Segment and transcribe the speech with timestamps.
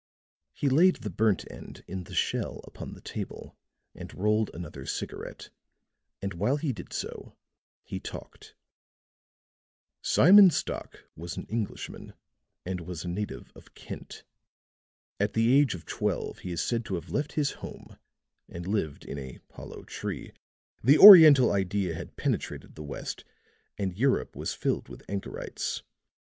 [0.53, 3.55] He laid the burnt end in the shell upon the table
[3.93, 5.51] and rolled another cigarette;
[6.23, 7.35] and while he did so,
[7.83, 8.55] he talked.
[10.01, 12.15] "Simon Stock was an Englishman,
[12.65, 14.23] and was a native of Kent.
[15.19, 17.99] At the age of twelve he is said to have left his home
[18.49, 20.33] and lived in a hollow tree.
[20.83, 23.23] The Oriental idea had penetrated the West,
[23.77, 25.83] and Europe was filled with anchorites.